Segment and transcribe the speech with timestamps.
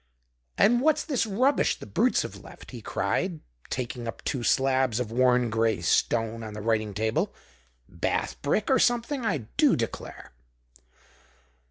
[0.57, 5.11] "And what's this rubbish the brutes have left?" he cried, taking up two slabs of
[5.11, 7.35] worn gray stone, on the writing table.
[7.87, 10.31] "Bath brick, or something, I do declare."